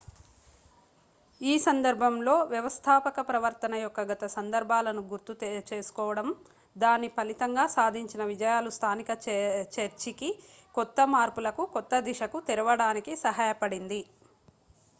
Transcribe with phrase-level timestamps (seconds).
[1.41, 5.33] ఈ సందర్భంలో వ్యవస్థాపక ప్రవర్తన యొక్క గత సందర్భాలను గుర్తు
[5.69, 6.27] చేసుకోవడం
[6.75, 9.11] దాని ఫలితంగా సాధించిన విజయాలు స్థానిక
[9.75, 10.31] చర్చికి
[10.75, 14.01] కొత్త మార్పులకు కొత్త దిశకు తెరవడానికి సహాయపడింది